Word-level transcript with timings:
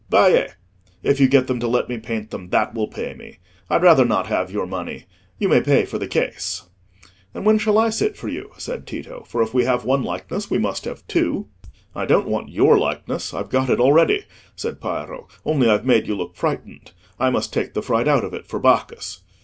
"Baie! 0.09 0.47
If 1.03 1.19
you 1.19 1.27
get 1.27 1.45
them 1.45 1.59
to 1.59 1.67
let 1.67 1.87
me 1.87 1.99
paint 1.99 2.31
them, 2.31 2.49
that 2.49 2.73
will 2.73 2.87
pay 2.87 3.13
me. 3.13 3.37
I'd 3.69 3.83
rather 3.83 4.03
not 4.03 4.25
have 4.25 4.49
your 4.51 4.65
money: 4.65 5.05
you 5.37 5.47
may 5.47 5.61
pay 5.61 5.85
for 5.85 5.99
the 5.99 6.07
case." 6.07 6.63
"And 7.35 7.45
when 7.45 7.59
shall 7.59 7.77
I 7.77 7.91
sit 7.91 8.17
for 8.17 8.27
you?" 8.27 8.49
said 8.57 8.87
Tito; 8.87 9.23
"for 9.27 9.43
if 9.43 9.53
we 9.53 9.63
have 9.65 9.85
one 9.85 10.01
likeness, 10.01 10.49
we 10.49 10.57
must 10.57 10.85
have 10.85 11.05
two." 11.05 11.49
"I 11.93 12.07
don't 12.07 12.27
want 12.27 12.49
your 12.49 12.79
likeness; 12.79 13.31
I've 13.31 13.49
got 13.51 13.69
it 13.69 13.79
already," 13.79 14.23
said 14.55 14.81
Piero, 14.81 15.27
"only 15.45 15.69
I've 15.69 15.85
made 15.85 16.07
you 16.07 16.15
look 16.15 16.35
frightened. 16.35 16.93
I 17.19 17.29
must 17.29 17.53
take 17.53 17.75
the 17.75 17.83
fright 17.83 18.07
out 18.07 18.23
of 18.25 18.33
it 18.33 18.47
for 18.47 18.57
Bacchus." 18.57 19.21